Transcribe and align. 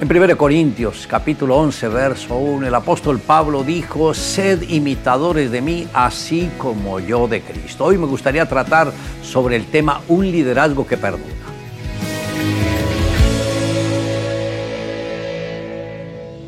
En 0.00 0.16
1 0.16 0.38
Corintios 0.38 1.08
capítulo 1.08 1.56
11 1.56 1.88
verso 1.88 2.36
1 2.36 2.68
el 2.68 2.74
apóstol 2.76 3.18
Pablo 3.18 3.64
dijo, 3.64 4.14
sed 4.14 4.62
imitadores 4.62 5.50
de 5.50 5.60
mí 5.60 5.88
así 5.92 6.48
como 6.56 7.00
yo 7.00 7.26
de 7.26 7.40
Cristo. 7.40 7.86
Hoy 7.86 7.98
me 7.98 8.06
gustaría 8.06 8.46
tratar 8.46 8.92
sobre 9.22 9.56
el 9.56 9.66
tema 9.66 10.00
un 10.06 10.30
liderazgo 10.30 10.86
que 10.86 10.96
perdura. 10.96 11.34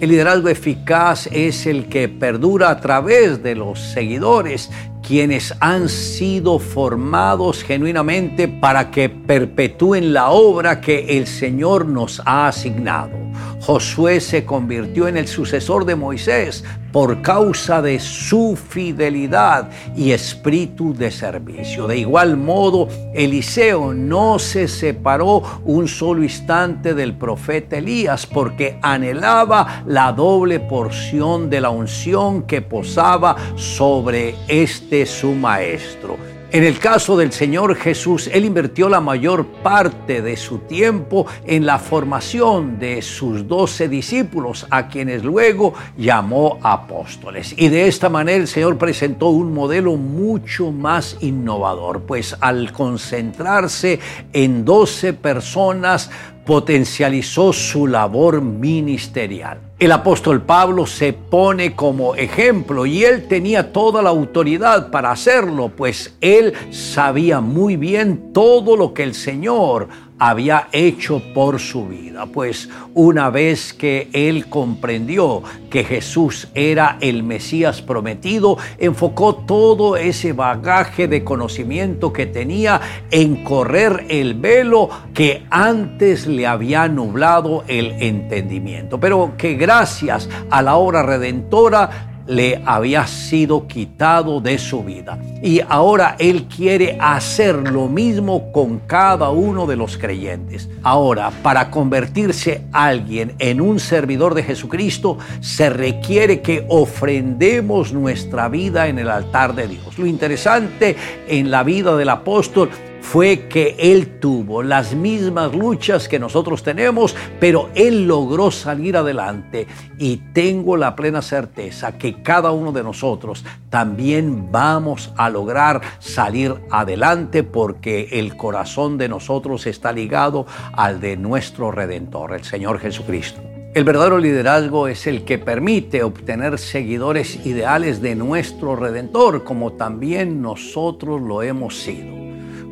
El 0.00 0.10
liderazgo 0.10 0.48
eficaz 0.48 1.28
es 1.28 1.66
el 1.66 1.88
que 1.88 2.08
perdura 2.08 2.70
a 2.70 2.80
través 2.80 3.44
de 3.44 3.54
los 3.54 3.78
seguidores 3.78 4.70
quienes 5.06 5.54
han 5.60 5.88
sido 5.88 6.58
formados 6.58 7.62
genuinamente 7.62 8.48
para 8.48 8.90
que 8.90 9.08
perpetúen 9.08 10.12
la 10.12 10.30
obra 10.30 10.80
que 10.80 11.16
el 11.16 11.28
Señor 11.28 11.86
nos 11.86 12.20
ha 12.26 12.48
asignado. 12.48 13.25
Josué 13.66 14.20
se 14.20 14.44
convirtió 14.44 15.08
en 15.08 15.16
el 15.16 15.26
sucesor 15.26 15.84
de 15.84 15.96
Moisés 15.96 16.62
por 16.92 17.20
causa 17.20 17.82
de 17.82 17.98
su 17.98 18.56
fidelidad 18.56 19.70
y 19.96 20.12
espíritu 20.12 20.94
de 20.94 21.10
servicio. 21.10 21.88
De 21.88 21.98
igual 21.98 22.36
modo, 22.36 22.86
Eliseo 23.12 23.92
no 23.92 24.38
se 24.38 24.68
separó 24.68 25.42
un 25.64 25.88
solo 25.88 26.22
instante 26.22 26.94
del 26.94 27.14
profeta 27.14 27.78
Elías 27.78 28.24
porque 28.24 28.78
anhelaba 28.82 29.82
la 29.84 30.12
doble 30.12 30.60
porción 30.60 31.50
de 31.50 31.60
la 31.60 31.70
unción 31.70 32.44
que 32.44 32.62
posaba 32.62 33.34
sobre 33.56 34.36
este 34.46 35.06
su 35.06 35.32
maestro. 35.32 36.35
En 36.56 36.64
el 36.64 36.78
caso 36.78 37.18
del 37.18 37.32
Señor 37.32 37.76
Jesús, 37.76 38.30
Él 38.32 38.46
invirtió 38.46 38.88
la 38.88 39.02
mayor 39.02 39.44
parte 39.62 40.22
de 40.22 40.38
su 40.38 40.60
tiempo 40.60 41.26
en 41.44 41.66
la 41.66 41.78
formación 41.78 42.78
de 42.78 43.02
sus 43.02 43.46
doce 43.46 43.90
discípulos, 43.90 44.66
a 44.70 44.88
quienes 44.88 45.22
luego 45.22 45.74
llamó 45.98 46.58
apóstoles. 46.62 47.54
Y 47.58 47.68
de 47.68 47.88
esta 47.88 48.08
manera 48.08 48.38
el 48.38 48.48
Señor 48.48 48.78
presentó 48.78 49.28
un 49.28 49.52
modelo 49.52 49.96
mucho 49.96 50.72
más 50.72 51.18
innovador, 51.20 52.04
pues 52.04 52.34
al 52.40 52.72
concentrarse 52.72 54.00
en 54.32 54.64
doce 54.64 55.12
personas, 55.12 56.10
potencializó 56.46 57.52
su 57.52 57.86
labor 57.86 58.40
ministerial. 58.40 59.60
El 59.78 59.92
apóstol 59.92 60.40
Pablo 60.40 60.86
se 60.86 61.12
pone 61.12 61.74
como 61.74 62.14
ejemplo 62.14 62.86
y 62.86 63.04
él 63.04 63.28
tenía 63.28 63.72
toda 63.72 64.00
la 64.00 64.08
autoridad 64.08 64.90
para 64.90 65.10
hacerlo, 65.10 65.70
pues 65.76 66.14
él 66.22 66.54
sabía 66.70 67.40
muy 67.42 67.76
bien 67.76 68.32
todo 68.32 68.74
lo 68.76 68.94
que 68.94 69.02
el 69.02 69.12
Señor 69.12 69.88
había 70.18 70.68
hecho 70.72 71.22
por 71.34 71.58
su 71.58 71.88
vida. 71.88 72.26
Pues 72.26 72.68
una 72.94 73.30
vez 73.30 73.72
que 73.72 74.08
él 74.12 74.48
comprendió 74.48 75.42
que 75.70 75.84
Jesús 75.84 76.48
era 76.54 76.98
el 77.00 77.22
Mesías 77.22 77.82
prometido, 77.82 78.56
enfocó 78.78 79.34
todo 79.36 79.96
ese 79.96 80.32
bagaje 80.32 81.08
de 81.08 81.24
conocimiento 81.24 82.12
que 82.12 82.26
tenía 82.26 82.80
en 83.10 83.44
correr 83.44 84.06
el 84.08 84.34
velo 84.34 84.88
que 85.12 85.46
antes 85.50 86.26
le 86.26 86.46
había 86.46 86.88
nublado 86.88 87.64
el 87.68 87.92
entendimiento, 88.02 88.98
pero 88.98 89.34
que 89.36 89.54
gracias 89.54 90.28
a 90.50 90.62
la 90.62 90.76
obra 90.76 91.02
redentora 91.02 92.15
le 92.26 92.62
había 92.64 93.06
sido 93.06 93.66
quitado 93.66 94.40
de 94.40 94.58
su 94.58 94.82
vida. 94.82 95.18
Y 95.42 95.60
ahora 95.68 96.16
Él 96.18 96.44
quiere 96.44 96.98
hacer 97.00 97.56
lo 97.70 97.88
mismo 97.88 98.50
con 98.52 98.80
cada 98.80 99.30
uno 99.30 99.66
de 99.66 99.76
los 99.76 99.96
creyentes. 99.96 100.68
Ahora, 100.82 101.30
para 101.42 101.70
convertirse 101.70 102.62
alguien 102.72 103.34
en 103.38 103.60
un 103.60 103.78
servidor 103.78 104.34
de 104.34 104.42
Jesucristo, 104.42 105.18
se 105.40 105.70
requiere 105.70 106.40
que 106.40 106.64
ofrendemos 106.68 107.92
nuestra 107.92 108.48
vida 108.48 108.88
en 108.88 108.98
el 108.98 109.08
altar 109.08 109.54
de 109.54 109.68
Dios. 109.68 109.98
Lo 109.98 110.06
interesante 110.06 110.96
en 111.28 111.50
la 111.50 111.62
vida 111.62 111.96
del 111.96 112.08
apóstol 112.08 112.70
fue 113.06 113.46
que 113.48 113.76
Él 113.78 114.18
tuvo 114.18 114.64
las 114.64 114.94
mismas 114.94 115.54
luchas 115.54 116.08
que 116.08 116.18
nosotros 116.18 116.64
tenemos, 116.64 117.14
pero 117.38 117.70
Él 117.76 118.08
logró 118.08 118.50
salir 118.50 118.96
adelante 118.96 119.68
y 119.96 120.16
tengo 120.32 120.76
la 120.76 120.96
plena 120.96 121.22
certeza 121.22 121.96
que 121.98 122.20
cada 122.20 122.50
uno 122.50 122.72
de 122.72 122.82
nosotros 122.82 123.44
también 123.70 124.50
vamos 124.50 125.12
a 125.16 125.30
lograr 125.30 125.80
salir 126.00 126.56
adelante 126.70 127.44
porque 127.44 128.08
el 128.10 128.36
corazón 128.36 128.98
de 128.98 129.08
nosotros 129.08 129.68
está 129.68 129.92
ligado 129.92 130.44
al 130.72 131.00
de 131.00 131.16
nuestro 131.16 131.70
Redentor, 131.70 132.34
el 132.34 132.42
Señor 132.42 132.80
Jesucristo. 132.80 133.40
El 133.72 133.84
verdadero 133.84 134.18
liderazgo 134.18 134.88
es 134.88 135.06
el 135.06 135.24
que 135.24 135.38
permite 135.38 136.02
obtener 136.02 136.58
seguidores 136.58 137.46
ideales 137.46 138.02
de 138.02 138.16
nuestro 138.16 138.74
Redentor, 138.74 139.44
como 139.44 139.74
también 139.74 140.42
nosotros 140.42 141.20
lo 141.20 141.42
hemos 141.42 141.78
sido. 141.78 142.15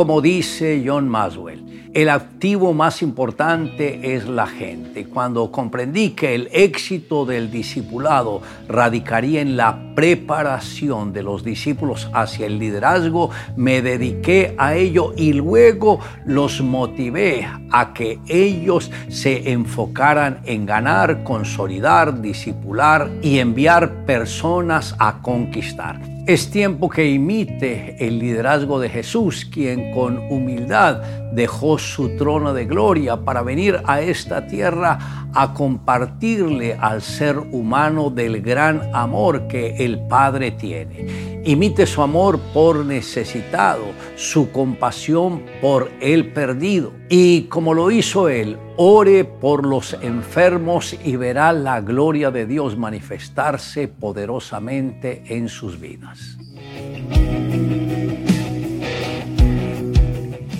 Como 0.00 0.22
dice 0.22 0.82
John 0.82 1.10
Maswell, 1.10 1.90
el 1.92 2.08
activo 2.08 2.72
más 2.72 3.02
importante 3.02 4.14
es 4.14 4.26
la 4.26 4.46
gente. 4.46 5.04
Cuando 5.04 5.52
comprendí 5.52 6.12
que 6.12 6.34
el 6.34 6.48
éxito 6.52 7.26
del 7.26 7.50
discipulado 7.50 8.40
radicaría 8.66 9.42
en 9.42 9.58
la 9.58 9.92
preparación 9.94 11.12
de 11.12 11.22
los 11.22 11.44
discípulos 11.44 12.08
hacia 12.14 12.46
el 12.46 12.58
liderazgo, 12.58 13.28
me 13.56 13.82
dediqué 13.82 14.54
a 14.56 14.74
ello 14.74 15.12
y 15.18 15.34
luego 15.34 16.00
los 16.24 16.62
motivé 16.62 17.46
a 17.70 17.92
que 17.92 18.20
ellos 18.26 18.90
se 19.10 19.52
enfocaran 19.52 20.40
en 20.46 20.64
ganar, 20.64 21.24
consolidar, 21.24 22.22
discipular 22.22 23.10
y 23.20 23.38
enviar 23.38 24.06
personas 24.06 24.96
a 24.98 25.20
conquistar. 25.20 26.00
Es 26.30 26.48
tiempo 26.48 26.88
que 26.88 27.10
imite 27.10 27.96
el 27.98 28.20
liderazgo 28.20 28.78
de 28.78 28.88
Jesús, 28.88 29.44
quien 29.52 29.90
con 29.90 30.16
humildad 30.30 31.02
dejó 31.32 31.76
su 31.76 32.16
trono 32.16 32.54
de 32.54 32.66
gloria 32.66 33.16
para 33.24 33.42
venir 33.42 33.80
a 33.84 34.00
esta 34.00 34.46
tierra 34.46 35.26
a 35.34 35.52
compartirle 35.52 36.76
al 36.80 37.02
ser 37.02 37.36
humano 37.36 38.10
del 38.10 38.42
gran 38.42 38.94
amor 38.94 39.48
que 39.48 39.84
el 39.84 40.06
Padre 40.06 40.52
tiene. 40.52 41.39
Imite 41.44 41.86
su 41.86 42.02
amor 42.02 42.38
por 42.52 42.84
necesitado, 42.84 43.84
su 44.14 44.52
compasión 44.52 45.42
por 45.62 45.90
el 46.00 46.32
perdido. 46.32 46.92
Y 47.08 47.44
como 47.44 47.72
lo 47.72 47.90
hizo 47.90 48.28
Él, 48.28 48.58
ore 48.76 49.24
por 49.24 49.66
los 49.66 49.94
enfermos 50.02 50.94
y 51.02 51.16
verá 51.16 51.54
la 51.54 51.80
gloria 51.80 52.30
de 52.30 52.44
Dios 52.44 52.76
manifestarse 52.76 53.88
poderosamente 53.88 55.22
en 55.28 55.48
sus 55.48 55.80
vidas. 55.80 56.36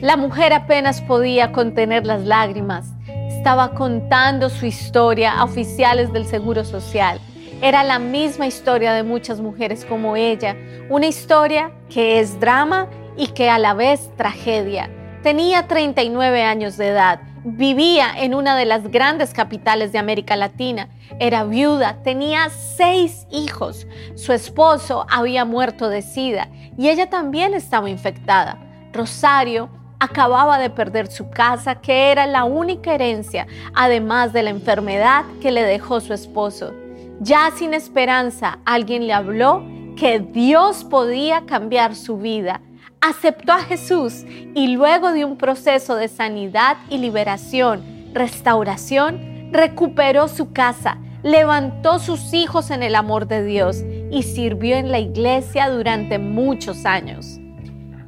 La 0.00 0.16
mujer 0.16 0.52
apenas 0.52 1.00
podía 1.02 1.52
contener 1.52 2.04
las 2.04 2.24
lágrimas. 2.24 2.92
Estaba 3.28 3.74
contando 3.74 4.50
su 4.50 4.66
historia 4.66 5.34
a 5.34 5.44
oficiales 5.44 6.12
del 6.12 6.26
Seguro 6.26 6.64
Social. 6.64 7.20
Era 7.64 7.82
la 7.82 7.98
misma 7.98 8.46
historia 8.46 8.92
de 8.92 9.04
muchas 9.04 9.40
mujeres 9.40 9.86
como 9.86 10.16
ella, 10.16 10.54
una 10.90 11.06
historia 11.06 11.72
que 11.88 12.20
es 12.20 12.38
drama 12.38 12.90
y 13.16 13.28
que 13.28 13.48
a 13.48 13.58
la 13.58 13.72
vez 13.72 14.10
tragedia. 14.18 14.90
Tenía 15.22 15.66
39 15.66 16.42
años 16.42 16.76
de 16.76 16.88
edad, 16.88 17.20
vivía 17.42 18.08
en 18.18 18.34
una 18.34 18.54
de 18.54 18.66
las 18.66 18.88
grandes 18.88 19.32
capitales 19.32 19.92
de 19.92 19.98
América 19.98 20.36
Latina, 20.36 20.90
era 21.18 21.44
viuda, 21.44 22.02
tenía 22.02 22.50
seis 22.50 23.26
hijos, 23.30 23.86
su 24.14 24.34
esposo 24.34 25.06
había 25.08 25.46
muerto 25.46 25.88
de 25.88 26.02
sida 26.02 26.50
y 26.76 26.90
ella 26.90 27.08
también 27.08 27.54
estaba 27.54 27.88
infectada. 27.88 28.58
Rosario 28.92 29.70
acababa 30.00 30.58
de 30.58 30.68
perder 30.68 31.06
su 31.06 31.30
casa, 31.30 31.76
que 31.76 32.12
era 32.12 32.26
la 32.26 32.44
única 32.44 32.92
herencia, 32.92 33.46
además 33.74 34.34
de 34.34 34.42
la 34.42 34.50
enfermedad 34.50 35.24
que 35.40 35.50
le 35.50 35.62
dejó 35.62 36.00
su 36.00 36.12
esposo. 36.12 36.83
Ya 37.20 37.50
sin 37.56 37.74
esperanza, 37.74 38.58
alguien 38.64 39.06
le 39.06 39.12
habló 39.12 39.62
que 39.96 40.18
Dios 40.18 40.84
podía 40.84 41.46
cambiar 41.46 41.94
su 41.94 42.18
vida. 42.18 42.60
Aceptó 43.00 43.52
a 43.52 43.60
Jesús 43.60 44.24
y 44.54 44.74
luego 44.74 45.12
de 45.12 45.24
un 45.24 45.36
proceso 45.36 45.94
de 45.94 46.08
sanidad 46.08 46.76
y 46.90 46.98
liberación, 46.98 47.82
restauración, 48.12 49.50
recuperó 49.52 50.28
su 50.28 50.52
casa, 50.52 50.98
levantó 51.22 51.98
sus 51.98 52.34
hijos 52.34 52.70
en 52.70 52.82
el 52.82 52.94
amor 52.94 53.28
de 53.28 53.44
Dios 53.44 53.84
y 54.10 54.22
sirvió 54.22 54.76
en 54.76 54.90
la 54.90 54.98
iglesia 54.98 55.70
durante 55.70 56.18
muchos 56.18 56.84
años. 56.84 57.38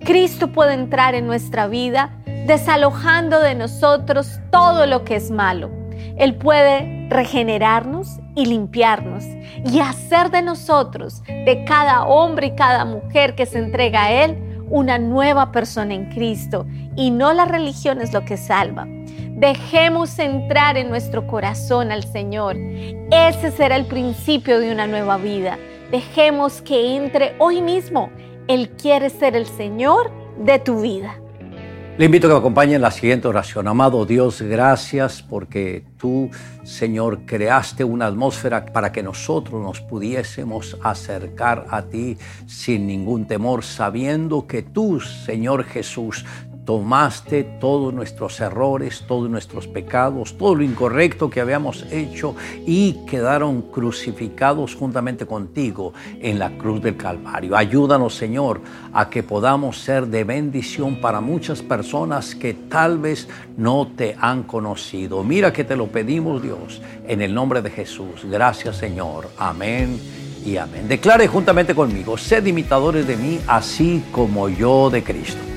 Cristo 0.00 0.52
puede 0.52 0.74
entrar 0.74 1.14
en 1.14 1.26
nuestra 1.26 1.66
vida 1.68 2.10
desalojando 2.46 3.40
de 3.40 3.54
nosotros 3.54 4.38
todo 4.50 4.86
lo 4.86 5.04
que 5.04 5.16
es 5.16 5.30
malo. 5.30 5.70
Él 6.16 6.34
puede 6.34 7.08
regenerarnos 7.08 8.18
y 8.34 8.46
limpiarnos 8.46 9.24
y 9.64 9.80
hacer 9.80 10.30
de 10.30 10.42
nosotros, 10.42 11.22
de 11.26 11.64
cada 11.66 12.04
hombre 12.04 12.48
y 12.48 12.54
cada 12.56 12.84
mujer 12.84 13.34
que 13.34 13.46
se 13.46 13.58
entrega 13.58 14.04
a 14.04 14.24
Él, 14.24 14.36
una 14.68 14.98
nueva 14.98 15.52
persona 15.52 15.94
en 15.94 16.10
Cristo. 16.10 16.66
Y 16.96 17.10
no 17.10 17.32
la 17.32 17.44
religión 17.44 18.00
es 18.00 18.12
lo 18.12 18.24
que 18.24 18.36
salva. 18.36 18.86
Dejemos 19.36 20.18
entrar 20.18 20.76
en 20.78 20.88
nuestro 20.88 21.26
corazón 21.26 21.92
al 21.92 22.04
Señor. 22.04 22.56
Ese 23.10 23.50
será 23.50 23.76
el 23.76 23.84
principio 23.84 24.60
de 24.60 24.72
una 24.72 24.86
nueva 24.86 25.18
vida. 25.18 25.58
Dejemos 25.90 26.62
que 26.62 26.96
entre 26.96 27.34
hoy 27.38 27.60
mismo. 27.60 28.10
Él 28.48 28.70
quiere 28.70 29.10
ser 29.10 29.36
el 29.36 29.46
Señor 29.46 30.10
de 30.38 30.58
tu 30.58 30.80
vida. 30.80 31.16
Le 31.98 32.04
invito 32.04 32.26
a 32.26 32.28
que 32.28 32.34
me 32.34 32.40
acompañe 32.40 32.74
en 32.74 32.82
la 32.82 32.90
siguiente 32.90 33.26
oración. 33.26 33.66
Amado 33.68 34.04
Dios, 34.04 34.42
gracias 34.42 35.22
porque 35.22 35.82
tú, 35.96 36.28
Señor, 36.62 37.20
creaste 37.24 37.84
una 37.84 38.04
atmósfera 38.04 38.66
para 38.66 38.92
que 38.92 39.02
nosotros 39.02 39.62
nos 39.62 39.80
pudiésemos 39.80 40.76
acercar 40.82 41.64
a 41.70 41.80
ti 41.80 42.18
sin 42.46 42.86
ningún 42.86 43.26
temor, 43.26 43.64
sabiendo 43.64 44.46
que 44.46 44.60
tú, 44.60 45.00
Señor 45.00 45.64
Jesús, 45.64 46.26
tomaste 46.66 47.44
todos 47.44 47.94
nuestros 47.94 48.40
errores, 48.40 49.04
todos 49.06 49.30
nuestros 49.30 49.68
pecados, 49.68 50.36
todo 50.36 50.56
lo 50.56 50.64
incorrecto 50.64 51.30
que 51.30 51.40
habíamos 51.40 51.86
hecho 51.92 52.34
y 52.66 53.06
quedaron 53.06 53.62
crucificados 53.62 54.74
juntamente 54.74 55.24
contigo 55.24 55.94
en 56.20 56.40
la 56.40 56.50
cruz 56.58 56.82
del 56.82 56.96
Calvario. 56.96 57.56
Ayúdanos, 57.56 58.16
Señor, 58.16 58.60
a 58.92 59.08
que 59.08 59.22
podamos 59.22 59.78
ser 59.78 60.08
de 60.08 60.24
bendición 60.24 61.00
para 61.00 61.20
muchas 61.20 61.62
personas 61.62 62.34
que 62.34 62.52
tal 62.52 62.98
vez 62.98 63.28
no 63.56 63.92
te 63.96 64.16
han 64.20 64.42
conocido. 64.42 65.22
Mira 65.22 65.52
que 65.52 65.62
te 65.62 65.76
lo 65.76 65.86
pedimos, 65.86 66.42
Dios, 66.42 66.82
en 67.06 67.22
el 67.22 67.32
nombre 67.32 67.62
de 67.62 67.70
Jesús. 67.70 68.24
Gracias, 68.24 68.76
Señor. 68.76 69.30
Amén 69.38 70.00
y 70.44 70.56
amén. 70.56 70.88
Declare 70.88 71.28
juntamente 71.28 71.76
conmigo, 71.76 72.18
sed 72.18 72.44
imitadores 72.44 73.06
de 73.06 73.16
mí, 73.16 73.38
así 73.46 74.02
como 74.10 74.48
yo 74.48 74.90
de 74.90 75.04
Cristo. 75.04 75.55